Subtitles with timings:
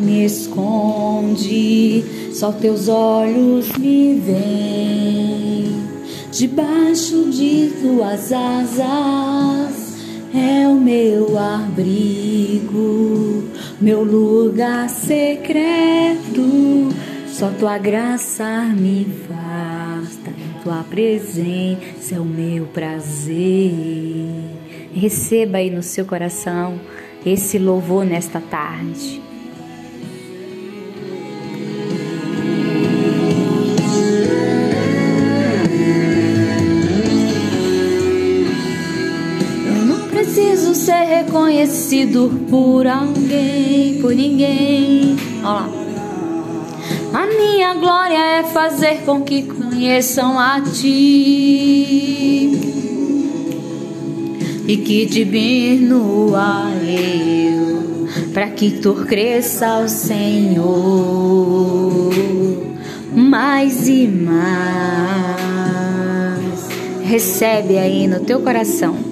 [0.00, 5.74] me esconde, só teus olhos me veem.
[6.32, 9.90] Debaixo de tuas asas
[10.34, 13.44] é o meu abrigo,
[13.80, 16.88] meu lugar secreto.
[17.26, 20.30] Só tua graça me basta,
[20.62, 24.22] tua presença é o meu prazer.
[24.92, 26.78] Receba aí no seu coração
[27.24, 29.29] esse louvor nesta tarde.
[40.30, 45.16] Preciso ser reconhecido por alguém, por ninguém.
[45.42, 45.68] Olha lá.
[47.12, 50.86] A minha glória é fazer com que conheçam a ti
[54.68, 60.70] e que diminua eu, para que tu cresça Senhor
[63.12, 65.40] mais e mais.
[67.02, 69.09] Recebe aí no teu coração